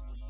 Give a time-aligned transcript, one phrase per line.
[0.00, 0.29] Steve.